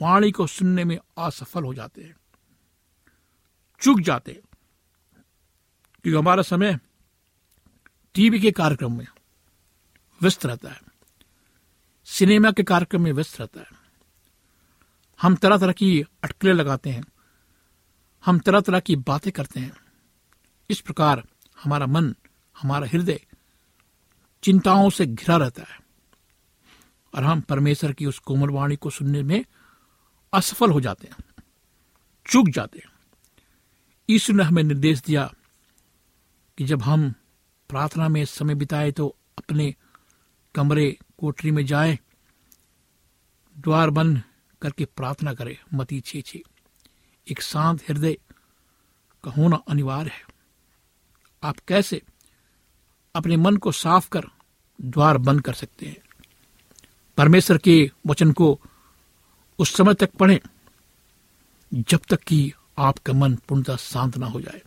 वाणी 0.02 0.30
को 0.30 0.46
सुनने 0.46 0.84
में 0.84 0.98
असफल 1.18 1.64
हो 1.64 1.74
जाते 1.74 2.02
हैं। 2.02 2.16
चुक 3.80 4.00
जाते 4.00 4.32
हैं। 4.32 4.40
क्योंकि 6.02 6.18
हमारा 6.18 6.42
समय 6.42 6.78
टीवी 8.14 8.40
के 8.40 8.52
कार्यक्रम 8.52 8.98
में 8.98 9.06
व्यस्त 10.22 10.46
रहता 10.46 10.70
है। 10.70 10.80
सिनेमा 12.04 12.52
के 12.52 12.62
कार्यक्रम 12.62 13.02
में 13.02 13.12
व्यस्त 13.12 13.40
रहता 13.40 13.60
है। 13.60 13.66
हम 15.22 15.36
तरह 15.36 15.58
तरह 15.58 15.72
की 15.72 16.02
अटकलें 16.24 16.52
लगाते 16.52 16.90
हैं। 16.90 17.04
हम 18.24 18.38
तरह 18.38 18.60
तरह 18.60 18.80
की 18.80 18.96
बातें 18.98 19.32
करते 19.32 19.60
हैं। 19.60 19.72
इस 20.70 20.80
प्रकार 20.80 21.22
हमारा 21.58 21.86
मन, 21.86 22.14
हमारा 22.56 22.86
हृदय 22.86 23.20
चिंताओं 24.42 24.90
से 24.90 25.06
घिरा 25.06 25.36
रहता 25.36 25.62
है 25.62 25.78
और 27.14 27.24
हम 27.24 27.40
परमेश्वर 27.40 27.92
की 27.92 28.06
उस 28.06 28.18
कोमल 28.18 28.50
वाणी 28.50 28.76
को 28.76 28.90
सुनने 28.90 29.22
में 29.22 29.44
असफल 30.32 30.70
हो 30.70 30.80
जाते 30.80 31.08
हैं, 31.08 31.42
चूक 32.26 32.48
जाते 32.48 32.78
हैं। 32.78 32.92
ईश्वर 34.08 34.36
ने 34.36 34.42
हमें 34.42 34.62
निर्देश 34.62 35.00
दिया 35.00 35.30
कि 36.58 36.64
जब 36.64 36.82
हम 36.82 37.10
प्रार्थना 37.70 38.08
में 38.08 38.24
समय 38.24 38.54
बिताए 38.54 38.90
तो 38.92 39.06
अपने 39.38 39.74
कमरे, 40.54 40.96
कोठरी 41.18 41.50
में 41.50 41.64
जाए, 41.66 41.98
द्वार 43.56 43.90
बंद 43.90 44.22
करके 44.62 44.84
प्रार्थना 44.86 45.34
करें, 45.34 45.56
मती 45.74 46.00
छे 46.00 46.20
छे 46.22 46.42
एक 47.30 47.42
शांत 47.42 47.82
हृदय 47.88 48.18
का 49.24 49.30
होना 49.30 49.56
अनिवार्य 49.68 50.10
है। 50.10 50.22
आप 51.42 51.56
कैसे 51.68 52.02
अपने 53.14 53.36
मन 53.36 53.56
को 53.56 53.72
साफ़ 53.72 54.08
कर 54.08 54.26
द्वार 54.80 55.18
बंद 55.18 55.40
कर 55.40 55.52
सकते 55.52 55.86
हैं? 55.86 55.96
परमेश्वर 57.16 57.58
के 57.58 57.90
वचन 58.06 58.32
को 58.32 58.60
उस 59.58 59.76
समय 59.76 59.94
तक 59.94 60.12
पढ़ें 60.12 60.40
जब 61.74 62.00
तक 62.08 62.20
कि 62.20 62.52
आपका 62.78 63.12
मन 63.12 63.36
पूर्णतः 63.36 63.76
शांत 63.76 64.16
ना 64.16 64.26
हो 64.26 64.40
जाए। 64.40 64.62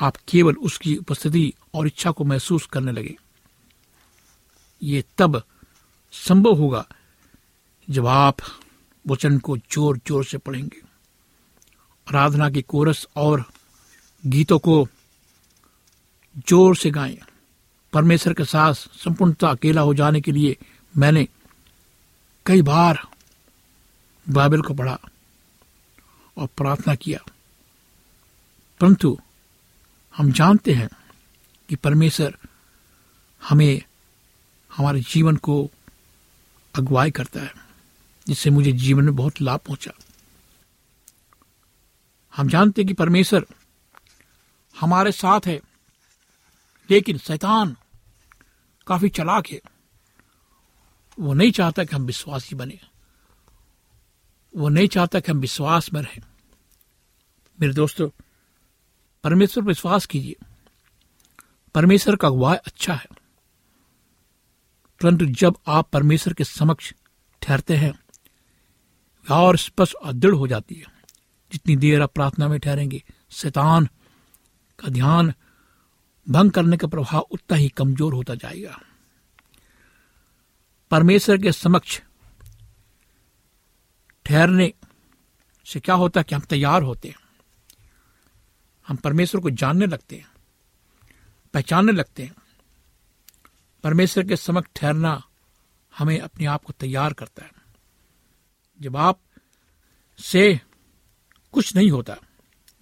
आप 0.00 0.16
केवल 0.16 0.54
उसकी 0.54 0.96
उपस्थिति 0.96 1.54
और 1.74 1.86
इच्छा 1.86 2.10
को 2.10 2.24
महसूस 2.24 2.66
करने 2.66 2.92
लगे। 2.92 3.16
ये 4.82 5.04
तब 5.18 5.42
संभव 6.12 6.52
होगा 6.52 6.88
जब 7.90 8.06
आप 8.06 8.36
वचन 9.08 9.38
को 9.38 9.56
ज़ोर 9.56 9.98
ज़ोर 10.08 10.24
से 10.24 10.38
पढ़ेंगे। 10.38 10.80
आराधना 12.06 12.50
के 12.50 12.62
कोरस 12.62 13.06
और 13.16 13.44
गीतों 14.24 14.58
को 14.58 14.86
ज़ोर 16.48 16.76
से 16.76 16.90
गाएँ। 16.90 17.18
परमेश्वर 17.92 18.34
के 18.34 18.44
साथ 18.44 18.74
संपूर्णता 18.74 19.48
अकेला 19.48 19.80
हो 19.80 19.94
जाने 19.94 20.20
के 20.20 20.32
लिए 20.32 20.56
मैंने 20.94 21.26
कई 22.46 22.62
बार 22.62 22.98
बाइबल 24.26 24.62
को 24.62 24.74
पढ़ा 24.74 24.98
और 26.36 26.48
प्रार्थना 26.56 26.94
किया। 26.94 27.18
परंतु 28.80 29.18
हम 30.14 30.32
जानते 30.32 30.72
हैं 30.74 30.88
कि 31.68 31.76
परमेश्वर 31.76 32.36
हमें 33.42 33.82
हमारे 34.70 35.00
जीवन 35.00 35.36
को 35.36 35.70
अगुवाई 36.74 37.10
करता 37.10 37.40
है। 37.40 37.65
जिससे 38.28 38.50
मुझे 38.50 38.72
जीवन 38.72 39.04
में 39.04 39.16
बहुत 39.16 39.40
लाभ 39.40 39.60
पहुँचा। 39.60 39.92
हम 42.36 42.48
जानते 42.48 42.84
कि 42.84 42.92
परमेश्वर 42.92 43.46
हमारे 44.80 45.12
साथ 45.12 45.40
है, 45.46 45.60
लेकिन 46.90 47.18
शैतान 47.18 47.76
काफ़ी 48.86 49.08
चलाक 49.08 49.46
है। 49.46 49.60
वो 51.20 51.34
नहीं 51.34 51.52
चाहता 51.52 51.84
कि 51.84 51.96
हम 51.96 52.02
विश्वासी 52.02 52.54
बने। 52.54 52.80
वो 54.56 54.68
नहीं 54.68 54.88
चाहता 54.88 55.20
कि 55.20 55.32
हम 55.32 55.38
विश्वास 55.38 55.92
में 55.92 56.02
रहें। 56.02 56.22
मेरे 57.60 57.72
दोस्तों, 57.72 58.10
परमेश्वर 59.24 59.62
पर 59.62 59.68
विश्वास 59.68 60.06
कीजिए। 60.06 60.36
परमेश्वर 61.74 62.16
का 62.16 62.28
अगुवाह 62.28 62.54
अच्छा 62.54 62.94
है। 62.94 63.06
परंतु 65.02 65.26
जब 65.26 65.56
आप 65.66 65.90
परमेश्वर 65.90 66.34
के 66.34 66.44
समक्ष 66.44 66.92
ठहरते 67.42 67.76
हैं 67.76 68.05
और 69.30 69.56
स्पष्ट 69.56 69.94
और 69.94 70.12
दृढ़ 70.12 70.34
हो 70.34 70.46
जाती 70.46 70.74
है। 70.74 70.94
जितनी 71.52 71.76
देर 71.76 72.02
आप 72.02 72.12
प्रार्थना 72.14 72.48
में 72.48 72.58
ठहरेंगे, 72.60 73.02
शैतान 73.30 73.88
का 74.78 74.88
ध्यान 74.88 75.32
भंग 76.26 76.50
करने 76.50 76.76
का 76.76 76.86
प्रभाव 76.86 77.26
उतना 77.30 77.56
ही 77.56 77.68
कमज़ोर 77.68 78.14
होता 78.14 78.34
जाएगा। 78.34 78.78
परमेश्वर 80.90 81.38
के 81.38 81.52
समक्ष 81.52 82.00
ठहरने 84.26 84.72
से 85.66 85.80
क्या 85.80 85.94
होता 85.94 86.20
है 86.20 86.24
कि 86.24 86.34
हम 86.34 86.40
तैयार 86.40 86.82
होते 86.82 87.08
हैं। 87.08 87.16
हम 88.86 88.96
परमेश्वर 88.96 89.40
को 89.40 89.50
जानने 89.50 89.86
लगते 89.86 90.16
हैं, 90.16 90.28
पहचानने 91.54 91.92
लगते 91.92 92.22
हैं। 92.22 92.34
परमेश्वर 93.84 94.26
के 94.26 94.36
समक्ष 94.36 94.70
ठहरना 94.76 95.22
हमें 95.92 96.18
अपने 96.20 96.46
आप 96.46 96.64
को 96.64 96.72
तैयार 96.72 97.12
करता 97.12 97.44
है। 97.44 97.50
जब 98.80 98.96
आप 98.96 99.20
से 100.18 100.60
कुछ 101.54 101.74
नहीं 101.76 101.90
होता 101.90 102.16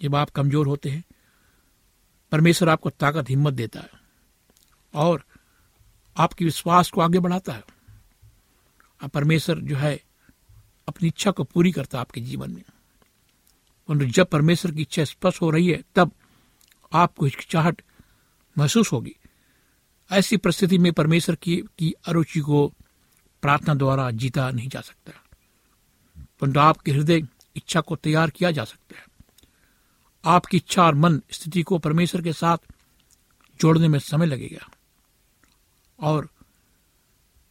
जब 0.01 0.15
आप 0.15 0.31
कमज़ोर 0.31 0.67
होते 0.67 0.91
हैं 0.91 1.05
परमेश्वर 2.33 2.69
आपको 2.69 2.91
ताकत 2.91 3.31
हिम्मत 3.31 3.55
देता 3.55 3.81
है 3.81 3.91
और 4.95 5.25
आपके 6.17 6.45
विश्वास 6.45 6.91
को 6.91 7.01
आगे 7.01 7.19
बढ़ाता 7.19 7.53
है। 7.53 7.63
और 9.01 9.09
परमेश्वर 9.09 9.59
जो 9.61 9.77
है 9.77 9.95
अपनी 10.89 11.09
इच्छा 11.09 11.31
को 11.31 11.45
पूरी 11.45 11.73
करता 11.73 11.99
है 11.99 12.01
आपके 12.01 12.21
जीवन 12.21 12.51
में। 12.51 12.63
जब 14.09 14.27
परमेश्वर 14.27 14.73
की 14.73 14.83
इच्छा 14.83 15.05
स्पष्ट 15.05 15.43
हो 15.43 15.51
रही 15.51 15.69
है 15.69 15.83
तब 15.95 16.13
आपको 16.93 17.25
हिचकिचाहट 17.25 17.83
महसूस 18.59 18.93
होगी। 18.93 19.15
ऐसी 20.11 20.37
परिस्थिति 20.37 20.79
में 20.79 20.93
परमेश्वर 20.93 21.35
की, 21.35 21.57
की 21.79 21.93
अरुचि 22.07 22.41
को 22.41 22.67
प्रार्थना 23.43 23.75
द्वारा 23.75 24.11
जीता 24.11 24.51
नहीं 24.51 24.69
जा 24.69 24.81
सकता। 24.81 25.13
परंतु 26.41 26.61
आपके 26.61 26.93
हृदय 26.93 27.23
इच्छा 27.57 27.81
को 27.81 27.97
तैयार 27.97 28.31
किया 28.31 28.51
जा 28.51 28.65
सकता 28.65 28.97
है। 28.99 29.05
आपकी 30.25 30.57
इच्छा 30.57 30.85
और 30.85 30.95
मन 30.95 31.21
स्थिति 31.31 31.63
को 31.63 31.79
परमेश्वर 31.79 32.23
के 32.23 32.33
साथ 32.33 32.59
जोड़ने 33.61 33.89
में 33.89 33.99
समय 33.99 34.27
लगेगा। 34.27 34.71
और 36.01 36.29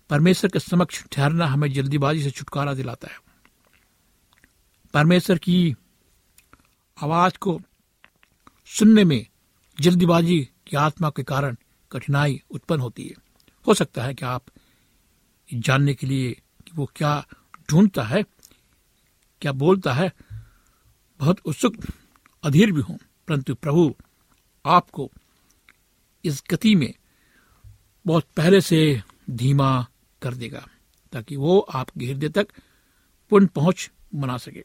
परमेश्वर 0.10 0.52
के 0.52 0.60
समक्ष 0.60 1.04
ठहरना 1.12 1.46
हमें 1.46 1.74
जल्दीबाजी 1.74 2.24
से 2.24 2.32
छुटकारा 2.32 2.74
दिलाता 2.74 3.08
है। 3.08 3.20
परमेश्वर 4.94 5.38
की 5.38 5.76
आवाज़ 7.04 7.38
को 7.38 7.62
सुनने 8.66 9.04
में 9.04 9.28
जल्दीबाजी 9.82 10.50
की 10.68 10.78
आत्मा 10.78 11.10
के 11.10 11.24
कारण 11.24 11.56
कठिनाई 11.92 12.42
उत्पन्न 12.52 12.82
होती 12.82 13.04
है। 13.04 13.14
हो 13.68 13.74
सकता 13.74 14.04
है 14.04 14.14
कि 14.14 14.26
आप 14.26 14.44
जानने 15.54 15.94
के 15.94 16.08
लिए 16.08 16.32
कि 16.66 16.72
वो 16.76 16.92
क्या 16.96 17.28
ढूंढता 17.70 18.04
है? 18.04 18.26
क्या 19.44 19.52
बोलता 19.52 19.94
है? 19.94 20.12
बहुत 21.20 21.40
उत्सुक, 21.46 21.76
अधीर 22.44 22.72
भी 22.72 22.82
हूँ, 22.82 23.00
परंतु 23.28 23.56
प्रभु 23.56 23.96
आपको 24.66 25.12
इस 26.26 26.44
गति 26.52 26.76
में 26.76 26.94
बहुत 28.06 28.26
पहले 28.38 28.62
से 28.62 29.02
धीमा 29.30 29.88
कर 30.22 30.34
देगा, 30.34 30.68
ताकि 31.14 31.36
वो 31.36 31.60
आपके 31.60 32.06
हृदय 32.06 32.30
तक 32.30 32.48
पूर्ण 33.30 33.48
पहुँच 33.48 33.92
बना 34.16 34.38
सके। 34.38 34.64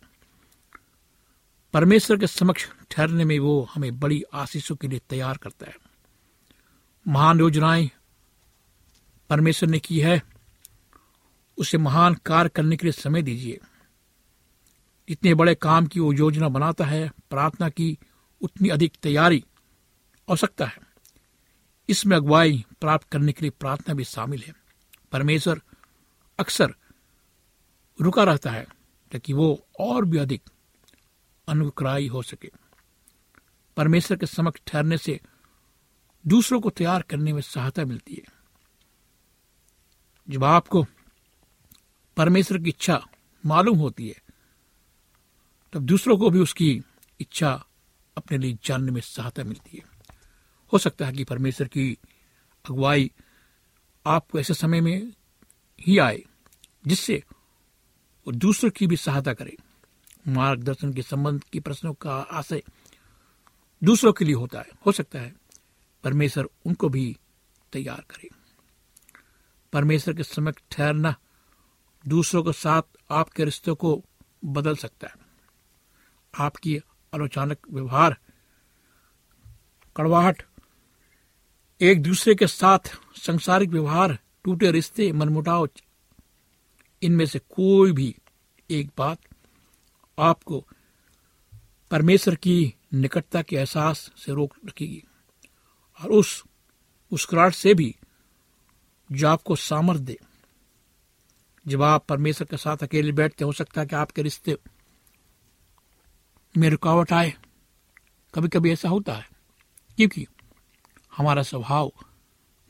परमेश्वर 1.73 2.19
के 2.19 2.27
समक्ष 2.27 2.67
ठहरने 2.91 3.25
में 3.25 3.39
वो 3.39 3.69
हमें 3.75 3.99
बड़ी 3.99 4.23
आशीषों 4.35 4.77
के 4.77 4.89
लिए 4.89 5.01
तैयार 5.09 5.37
करता 5.37 5.67
है। 5.67 5.77
महान 7.09 7.41
योजनाएँ 7.41 7.91
परमेश्वर 9.31 9.69
ने 9.69 9.79
की 9.79 10.01
है, 10.01 10.23
उसे 11.59 11.79
महान 11.79 12.15
कार्य 12.15 12.49
करने 12.49 12.77
के 12.77 12.87
लिए 12.87 12.93
समय 12.93 13.23
दीजिए। 13.23 13.61
इतने 15.09 15.35
बड़े 15.35 15.55
काम 15.55 15.87
की 15.87 16.01
वो 16.01 16.13
योजना 16.13 16.49
बनाता 16.49 16.85
है, 16.85 17.13
प्रार्थना 17.31 17.69
की 17.69 17.99
उतनी 18.41 18.69
अधिक 18.69 18.97
तैयारी 19.03 19.45
आवश्यकता 20.31 20.67
है। 20.67 20.79
इसमें 21.89 22.17
अगुवाई 22.17 22.65
प्राप्त 22.81 23.09
करने 23.09 23.33
के 23.33 23.43
लिए 23.43 23.51
प्रार्थना 23.51 23.95
भी 23.95 24.05
शामिल 24.05 24.43
है। 24.43 24.55
परमेश्वर 25.13 25.63
अक्सर 26.39 26.75
रुका 28.01 28.25
रहता 28.25 28.51
है, 28.51 28.67
ताकि 29.13 29.33
वो 29.33 29.67
और 29.81 30.05
भी 30.05 30.19
अधिक 30.19 30.43
अनुग्रही 31.49 32.07
हो 32.07 32.23
सके। 32.23 32.51
परमेश्वर 33.77 34.17
के 34.17 34.27
समक्ष 34.27 34.61
ठहरने 34.67 34.99
से 34.99 35.21
दूसरों 36.27 36.61
को 36.61 36.71
तैयार 36.71 37.03
करने 37.03 37.33
में 37.33 37.43
सहायता 37.43 37.85
मिलती 37.85 38.15
है। 38.15 38.25
जब 40.31 40.45
आपको 40.45 40.87
परमेश्वर 42.17 42.59
की 42.59 42.69
इच्छा 42.69 43.07
मालूम 43.47 43.79
होती 43.79 44.09
है 44.09 44.28
तब 45.73 45.81
दूसरों 45.81 46.19
को 46.19 46.31
भी 46.31 46.39
उसकी 46.39 46.83
इच्छा 47.21 47.65
अपने 48.17 48.39
लिए 48.39 48.59
जानने 48.65 48.93
में 48.93 49.01
सहायता 49.01 49.45
मिलती 49.45 49.77
है। 49.77 49.85
हो 50.73 50.79
सकता 50.79 51.07
है 51.07 51.13
कि 51.13 51.25
परमेश्वर 51.25 51.69
की 51.69 51.99
अगुवाई 52.65 53.11
आपको 54.07 54.41
ऐसे 54.41 54.55
समय 54.55 54.81
में 54.81 55.13
ही 55.81 55.99
आए, 55.99 56.23
जिससे 56.87 57.25
वो 58.27 58.33
दूसरों 58.33 58.71
की 58.71 58.87
भी 58.87 58.97
सहायता 58.97 59.35
करे। 59.35 59.57
मार्गदर्शन 60.29 60.93
के 60.93 61.03
संबंध 61.03 61.45
की 61.45 61.61
प्रश्नों 61.61 61.95
का 61.95 62.17
आशय 62.17 62.63
दूसरों 63.85 64.13
के 64.13 64.25
लिए 64.25 64.35
होता 64.35 64.59
है। 64.59 64.67
हो 64.87 64.93
सकता 64.93 65.19
है 65.19 65.35
परमेश्वर 66.05 66.49
उनको 66.67 66.89
भी 66.89 67.17
तैयार 67.73 68.05
करे। 68.11 68.29
परमेश्वर 69.73 70.15
के 70.15 70.23
समक्ष 70.23 70.63
ठहरना 70.71 71.15
दूसरों 72.09 72.43
के 72.43 72.53
साथ 72.53 72.83
आपके 73.11 73.45
रिश्तों 73.45 73.75
को 73.75 74.05
बदल 74.45 74.77
सकता 74.77 75.07
है। 75.07 75.28
आपकी 76.39 76.79
आलोचनाक 77.15 77.59
व्यवहार, 77.71 78.17
कड़वाहट, 79.97 80.43
एक 81.81 82.03
दूसरे 82.03 82.35
के 82.35 82.47
साथ 82.47 82.79
संसारिक 83.17 83.71
व्यवहार, 83.71 84.19
टूटे 84.45 84.71
रिश्ते, 84.71 85.13
मनमुटाव, 85.13 85.69
इनमें 87.03 87.27
से 87.27 87.39
कोई 87.39 87.93
भी 87.93 88.17
एक 88.71 88.91
बात 88.99 89.19
आपको 90.19 90.67
परमेश्वर 91.91 92.35
की 92.35 92.75
निकटता 92.95 93.43
के 93.43 93.57
एहसास 93.57 94.11
से 94.17 94.33
रोक 94.33 94.55
रखेगी। 94.67 95.05
और 96.01 96.11
उस 96.11 96.45
मुस्कुराहट 97.13 97.55
से 97.55 97.75
भी 97.75 97.97
जो 99.13 99.29
आपको 99.29 99.57
सामर्थ्य 99.57 100.05
दे। 100.05 100.19
जब 101.67 101.83
आप 101.83 102.07
परमेश्वर 102.07 102.47
के 102.51 102.57
साथ 102.57 102.77
अकेले 102.77 103.13
बैठते, 103.13 103.45
हो 103.45 103.53
सकता 103.53 103.81
है 103.81 103.87
कि 103.87 103.97
आपके 103.97 104.23
रिश्ते 104.23 104.57
में 106.59 106.69
रुकावट 106.71 107.13
आए। 107.13 107.35
कभी 108.35 108.49
कभी 108.49 108.73
ऐसा 108.73 108.89
होता 108.89 109.15
है, 109.15 109.29
क्योंकि 109.97 110.27
हमारा 111.17 111.43
स्वभाव 111.43 111.93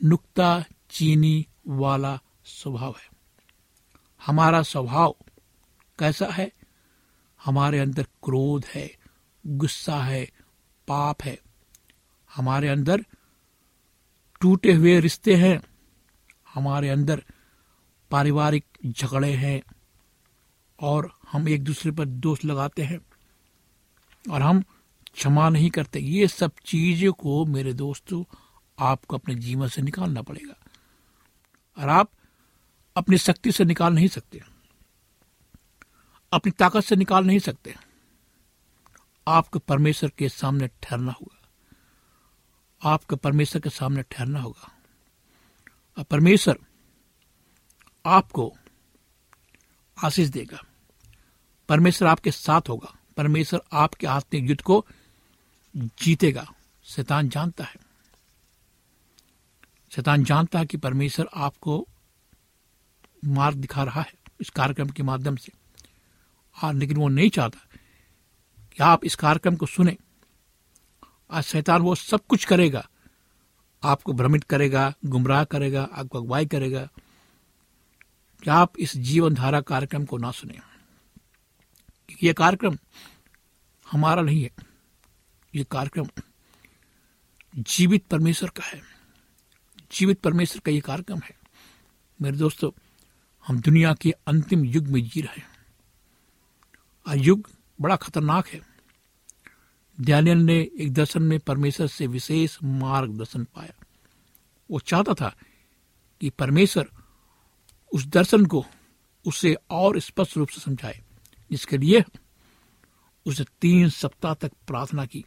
नुक्ता 0.03 0.65
चीनी 0.89 1.47
वाला 1.67 2.19
स्वभाव 2.45 2.95
है। 2.99 3.09
हमारा 4.25 4.61
स्वभाव 4.61 5.15
कैसा 5.99 6.25
है? 6.25 6.51
हमारे 7.45 7.79
अंदर 7.79 8.03
क्रोध 8.03 8.65
है, 8.65 8.97
गुस्सा 9.47 9.99
है, 10.03 10.25
पाप 10.87 11.23
है। 11.23 11.39
हमारे 12.35 12.67
अंदर 12.67 13.05
टूटे 14.41 14.73
हुए 14.73 14.99
रिश्ते 14.99 15.35
हैं। 15.35 15.61
हमारे 16.53 16.89
अंदर 16.89 17.23
पारिवारिक 18.11 18.65
झगड़े 18.85 19.33
हैं 19.33 19.61
और 20.79 21.13
हम 21.31 21.49
एक 21.49 21.63
दूसरे 21.63 21.91
पर 21.91 22.05
दोष 22.05 22.45
लगाते 22.45 22.83
हैं। 22.83 22.99
और 24.31 24.41
हम 24.41 24.61
क्षमा 25.13 25.49
नहीं 25.49 25.69
करते। 25.69 25.99
ये 25.99 26.27
सब 26.27 26.51
चीज़ों 26.65 27.13
को 27.13 27.45
मेरे 27.45 27.73
दोस्तों, 27.73 28.23
आपको 28.79 29.17
अपने 29.17 29.35
जीवन 29.35 29.67
से 29.67 29.81
निकालना 29.81 30.21
पड़ेगा। 30.21 30.53
और 31.77 31.89
आप 31.89 32.11
अपनी 32.97 33.17
शक्ति 33.17 33.51
से 33.51 33.65
निकाल 33.65 33.93
नहीं 33.93 34.07
सकते। 34.07 34.43
अपनी 36.33 36.51
ताकत 36.51 36.81
से 36.81 36.95
निकाल 36.95 37.25
नहीं 37.25 37.39
सकते। 37.39 37.75
आपको 39.27 39.59
परमेश्वर 39.59 40.09
के 40.09 40.29
सामने 40.29 40.67
ठहरना 40.67 41.11
होगा। 41.11 41.49
आपको 42.83 43.15
परमेश्वर 43.15 43.61
के 43.61 43.69
सामने 43.69 44.03
ठहरना 44.03 44.39
होगा। 44.39 44.71
और 45.97 46.03
परमेश्वर 46.03 46.59
आपको 48.05 48.53
आशीष 50.03 50.29
देगा। 50.29 50.63
परमेश्वर 51.69 52.07
आपके 52.07 52.31
साथ 52.31 52.61
होगा। 52.69 52.98
परमेश्वर 53.19 53.61
आपके 53.73 54.07
आत्मिक 54.07 54.43
युद्ध 54.43 54.61
को 54.61 54.85
जीतेगा। 55.75 56.53
शैतान 56.83 57.29
जानता 57.29 57.63
है। 57.63 57.75
शैतान 59.91 60.23
जानता 60.23 60.59
है 60.59 60.65
कि 60.65 60.77
परमेश्वर 60.77 61.29
आपको 61.35 61.87
मार्ग 63.25 63.57
दिखा 63.57 63.83
रहा 63.83 64.01
है 64.01 64.13
इस 64.41 64.49
कार्यक्रम 64.49 64.89
के 64.89 65.03
माध्यम 65.03 65.35
से। 65.35 65.51
हाँ 66.53 66.73
लेकिन 66.73 66.97
वो 66.97 67.07
नहीं 67.07 67.29
चाहता 67.29 67.77
कि 68.77 68.83
आप 68.83 69.05
इस 69.05 69.15
कार्यक्रम 69.15 69.55
को 69.55 69.65
सुने। 69.65 69.97
आज 71.31 71.43
शैतान 71.43 71.81
वो 71.81 71.95
सब 71.95 72.25
कुछ 72.25 72.45
करेगा। 72.45 72.89
आपको 73.83 74.13
भ्रमित 74.13 74.43
करेगा, 74.43 74.93
गुमराह 75.05 75.43
करेगा 75.43 75.83
आपको 75.83 76.17
अगुवाई 76.17 76.45
करेगा। 76.45 76.89
कि 78.43 78.49
आप 78.49 78.73
इस 78.79 78.97
जीवन 78.97 79.33
धारा 79.33 79.61
कार्यक्रम 79.61 80.05
को 80.05 80.17
ना 80.17 80.31
सुने। 80.31 80.68
यह 82.23 82.33
कार्यक्रम 82.33 82.77
हमारा 83.91 84.21
नहीं 84.21 84.43
है। 84.43 84.51
यह 85.55 85.65
कार्यक्रम 85.71 86.07
जीवित 87.57 88.05
परमेश्वर 88.05 88.49
का 88.49 88.63
है। 88.63 88.81
जीवित 89.91 90.19
परमेश्वर 90.19 90.59
का 90.59 90.71
यह 90.71 90.81
कार्यक्रम 90.81 91.19
है। 91.19 91.39
मेरे 92.21 92.37
दोस्तों, 92.37 92.71
हम 93.47 93.61
दुनिया 93.61 93.93
के 93.93 94.11
अंतिम 94.11 94.65
युग 94.65 94.87
में 94.87 95.09
जी 95.09 95.21
रहे 95.21 95.41
हैं। 95.41 95.49
और 97.07 97.17
युग 97.17 97.49
बड़ा 97.81 97.95
खतरनाक 97.95 98.47
है। 98.47 98.61
ध्यान 100.01 100.45
ने 100.45 100.69
एक 100.79 100.93
दर्शन 100.93 101.23
में 101.23 101.39
परमेश्वर 101.39 101.87
से 101.87 102.07
विशेष 102.07 102.57
मार्गदर्शन 102.63 103.43
पाया। 103.43 103.85
वो 104.71 104.79
चाहता 104.79 105.13
था 105.13 105.35
कि 106.21 106.29
परमेश्वर 106.29 106.89
उस 107.93 108.05
दर्शन 108.05 108.45
को 108.45 108.65
उसे 109.27 109.57
और 109.69 109.99
स्पष्ट 109.99 110.37
रूप 110.37 110.49
से 110.49 110.61
समझाए। 110.61 111.08
जिसके 111.51 111.77
लिए 111.77 112.03
उसे 113.25 113.45
तीन 113.61 113.89
सप्ताह 113.89 114.33
तक 114.33 114.51
प्रार्थना 114.67 115.05
की, 115.05 115.23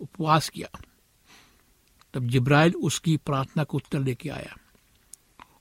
उपवास 0.00 0.48
किया। 0.48 0.68
तब 2.14 2.26
जिब्राइल 2.26 2.74
उसकी 2.74 3.16
प्रार्थना 3.16 3.64
को 3.64 3.76
उत्तर 3.76 4.00
लेके 4.00 4.28
आया। 4.28 4.56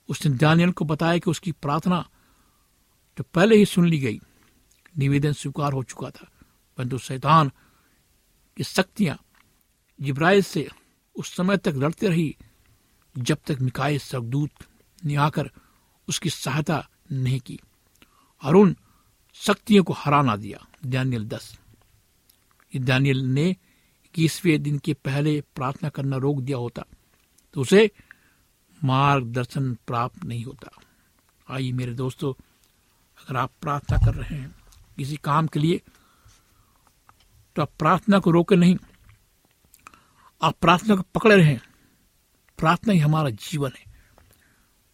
उसने 0.10 0.38
दानियल 0.38 0.72
को 0.72 0.86
बताया 0.86 1.18
कि 1.18 1.32
उसकी 1.32 1.52
प्रार्थना 1.52 2.00
जो 3.18 3.24
पहले 3.24 3.56
ही 3.56 3.66
सुन 3.66 3.88
ली 3.88 4.00
गई। 4.00 4.20
निवेदन 4.98 5.34
स्वीकार 5.34 5.74
हो 5.74 5.84
चुका 5.84 6.10
था, 6.10 6.28
परंतु 6.78 6.98
शैतान 6.98 7.52
की 8.58 8.64
शक्तियाँ 8.64 9.18
जिब्राइल 10.00 10.42
से 10.42 10.68
उस 11.16 11.36
समय 11.36 11.58
तक 11.58 11.74
लड़ते 11.76 12.08
रही, 12.08 12.36
जब 13.16 13.38
तक 13.46 13.58
मिकाई 13.62 13.98
सरदूत 14.00 14.52
ने 15.06 15.16
आकर 15.16 15.52
उसकी 16.08 16.30
सहायता 16.30 16.88
नहीं 17.12 17.40
की। 17.40 17.60
उन 18.42 18.76
शक्तियों 19.42 19.84
को 19.84 19.94
हरा 19.94 20.22
ना 20.22 20.36
दिया। 20.36 20.68
दानियल 20.86 21.28
दस। 21.28 21.60
दानियल 22.76 23.18
ने 23.18 23.50
इक्कीसवें 24.06 24.64
दिन 24.64 24.78
के 24.78 24.94
पहले 24.94 25.42
प्रार्थना 25.56 25.90
करना 25.90 26.18
रोक 26.18 26.40
दिया 26.40 26.58
होता 26.58 26.84
तो 27.54 27.62
उसे 27.62 27.92
मार्गदर्शन 28.84 29.74
प्राप्त 29.88 30.24
नहीं 30.24 30.44
होता। 30.46 30.70
आइए 31.50 31.72
मेरे 31.72 31.94
दोस्तों, 31.94 32.34
अगर 33.18 33.38
आप 33.38 33.52
प्रार्थना 33.62 33.98
कर 33.98 34.16
रहे 34.16 34.40
हैं 34.40 34.56
किसी 34.98 35.18
काम 35.18 35.48
के 35.48 35.60
लिए 35.60 35.82
तो 37.56 37.62
आप 37.62 37.72
प्रार्थना 37.80 38.20
को 38.20 38.32
रोके 38.32 38.56
नहीं। 38.56 38.78
आप 40.42 40.56
प्रार्थना 40.62 40.96
को 40.96 41.02
पकड़े 41.02 41.36
रहें। 41.36 41.60
प्रार्थना 42.58 42.94
ही 42.94 43.00
हमारा 43.00 43.30
जीवन 43.30 43.72
है। 43.78 43.84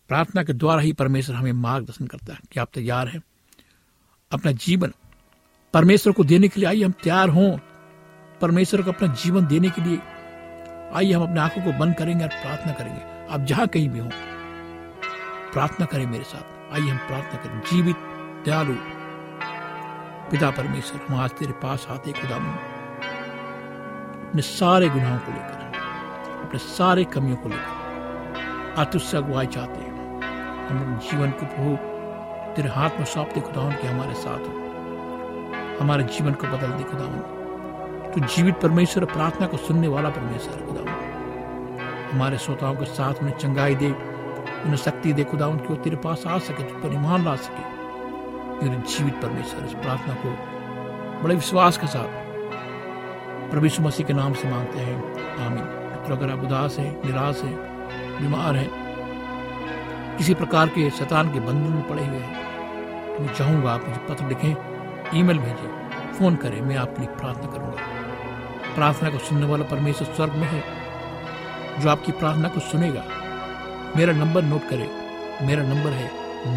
प्रार्थना 0.07 0.43
के 0.43 0.53
द्वारा 0.53 0.81
ही 0.81 0.93
परमेश्वर 0.93 1.35
हमें 1.35 1.51
मार्गदर्शन 1.51 2.07
करता 2.07 2.33
है। 2.33 2.39
कि 2.51 2.59
आप 2.59 2.71
तैयार 2.73 3.07
हैं? 3.07 3.21
अपना 4.33 4.51
जीवन 4.51 4.93
परमेश्वर 5.73 6.13
को 6.13 6.23
देने 6.23 6.47
के 6.47 6.61
लिए 6.61 6.69
आइए, 6.69 6.83
हम 6.83 6.93
तैयार 7.03 7.29
हों। 7.29 7.57
परमेश्वर 8.41 8.81
को 8.81 8.91
अपना 8.91 9.13
जीवन 9.13 9.47
देने 9.47 9.69
के 9.69 9.81
लिए 9.81 9.99
आइए, 10.95 11.13
हम 11.13 11.23
अपने 11.23 11.39
आँखों 11.39 11.61
को 11.61 11.71
बंद 11.71 11.95
करेंगे 11.95 12.23
और 12.23 12.29
प्रार्थना 12.29 12.73
करेंगे। 12.73 13.33
आप 13.33 13.41
जहाँ 13.41 13.67
कहीं 13.67 13.89
भी 13.89 13.99
हो, 13.99 14.09
प्रार्थना 15.53 15.85
करें 15.85 16.05
मेरे 16.05 16.23
साथ। 16.23 16.73
आइए, 16.73 16.89
हम 16.89 16.97
प्रार्थना 16.97 17.35
करें। 17.35 17.59
जीवित, 17.59 17.95
दयालु 18.45 18.75
पिता 20.31 20.51
परमेश्वर, 20.51 21.01
हम 21.09 21.19
आज 21.19 21.29
तेरे 21.29 21.51
पास 21.51 21.87
आते 21.89 22.11
खुदा 22.11 22.35
अपने 22.35 24.41
सारे 24.41 24.89
गुनाहों 24.89 25.19
को 25.19 25.31
लेकर, 25.31 25.71
अपने 26.43 26.59
सारे 26.59 27.03
कमियों 27.03 27.35
को 27.35 27.49
लेकर, 27.49 28.73
आज 28.77 28.91
तुझसे 28.91 29.17
अगुवाई 29.17 29.47
चाहते 29.47 29.79
हैं। 29.79 30.21
हम 30.67 30.99
जीवन 30.99 31.31
को 31.31 31.45
प्रभु 31.45 31.92
तेरे 32.55 32.69
हाथ 32.69 32.89
में 32.89 33.05
सौंपते 33.05 33.41
खुदा 33.41 33.69
के 33.71 33.87
हमारे 33.87 34.13
साथ 34.13 34.39
हो। 34.39 34.53
हमारे 35.79 36.03
जीवन 36.03 36.33
को 36.33 36.47
बदल 36.47 36.71
दे 36.71 36.83
खुदा 36.83 37.05
तो 38.11 38.21
जीवित 38.27 38.55
परमेश्वर, 38.55 39.05
प्रार्थना 39.05 39.47
को 39.47 39.57
सुनने 39.57 39.87
वाला 39.87 40.09
परमेश्वर 40.09 40.65
खुदा 40.65 40.81
हमारे 42.11 42.37
श्रोताओं 42.37 42.75
के 42.75 42.85
साथ 42.85 43.13
उन्हें 43.13 43.35
चंगाई 43.37 43.75
दे, 43.75 43.87
उन्हें 43.87 44.75
शक्ति 44.75 45.13
दे 45.13 45.23
खुदा 45.23 45.47
उनकी 45.47 45.75
तेरे 45.75 45.95
पास 45.95 46.23
आ 46.27 46.37
सके 46.39 46.63
तुझ 46.63 46.81
पर 46.83 46.93
ईमान 46.93 47.25
ला 47.25 47.35
सके। 47.35 47.71
जीवित 48.63 49.15
परमेश्वर 49.21 49.65
इस 49.65 49.73
प्रार्थना 49.73 50.13
को 50.15 50.29
बड़े 51.23 51.35
विश्वास 51.35 51.77
के 51.77 51.87
साथ 51.87 52.21
प्रभु 53.51 53.81
मसीह 53.81 54.05
के 54.05 54.13
नाम 54.13 54.33
से 54.33 54.49
मांगते 54.49 54.79
हैं। 54.79 54.95
आमीन। 55.45 55.65
तो 56.05 56.13
अगर 56.15 56.29
आप 56.29 56.39
उदास 56.39 56.77
हैं, 56.79 56.91
निराश 57.05 57.41
हैं, 57.43 57.55
बीमार 58.21 58.55
हैं, 58.55 58.69
किसी 60.17 60.33
प्रकार 60.33 60.67
के 60.67 60.89
शैतान 60.89 61.33
के 61.33 61.39
बंधन 61.39 61.71
में 61.71 61.87
पड़े 61.89 62.05
हुए 62.05 62.17
हैं 62.17 62.42
मैं 63.19 63.33
चाहूँगा 63.33 63.71
आप 63.71 63.83
मुझे 63.85 63.99
पत्र 64.09 64.27
लिखें, 64.27 65.19
ईमेल 65.19 65.37
भेजें, 65.37 66.13
फ़ोन 66.13 66.35
करें, 66.35 66.61
मैं 66.61 66.75
आपके 66.75 67.01
लिए 67.01 67.15
प्रार्थना 67.15 67.51
करूँगा। 67.51 67.77
प्रार्थना 68.75 69.09
को 69.09 69.17
सुनने 69.17 69.45
वाला 69.45 69.65
परमेश्वर 69.65 70.13
स्वर्ग 70.13 70.33
में 70.33 70.47
है। 70.47 70.63
जो 71.81 71.89
आपकी 71.89 72.11
प्रार्थना 72.11 72.49
को 72.49 72.59
सुनेगा, 72.59 73.03
मेरा 73.97 74.13
नंबर 74.13 74.43
नोट 74.43 74.69
करें। 74.69 74.89
मेरा 75.47 75.63
नंबर 75.63 75.89
है 75.89 76.09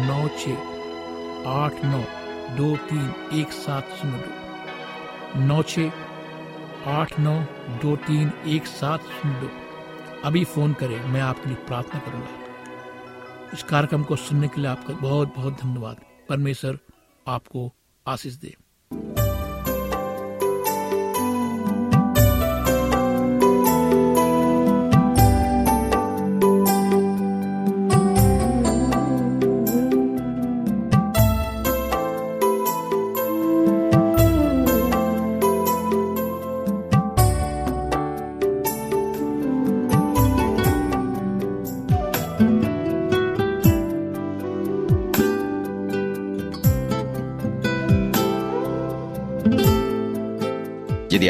नौ 0.07 0.27
छ 0.27 0.49
आठ 1.47 1.85
नौ 1.85 2.03
दो 2.55 2.75
तीन 2.75 3.13
एक 3.33 3.51
सात 3.51 3.89
शून्य 4.01 4.17
दो। 4.17 5.41
नौ 5.41 5.61
छ 5.61 5.79
आठ 6.87 7.19
नौ 7.19 7.39
दो 7.81 7.95
तीन 7.95 8.31
एक 8.47 8.67
सात 8.67 9.01
शून्य 9.01 9.39
दो। 9.41 9.49
अभी 10.25 10.43
फ़ोन 10.43 10.73
करें, 10.73 11.05
मैं 11.05 11.21
आपके 11.21 11.49
लिए 11.49 11.57
प्रार्थना 11.67 11.99
करूँगा। 11.99 12.27
इस 13.53 13.63
कार्यक्रम 13.63 14.03
को 14.03 14.15
सुनने 14.15 14.47
के 14.47 14.61
लिए 14.61 14.69
आपका 14.69 14.93
बहुत 14.93 15.33
बहुत 15.35 15.53
धन्यवाद। 15.53 16.06
परमेश्वर 16.29 16.77
आपको 17.27 17.73
आशीष 18.07 18.33
दे। 18.33 18.55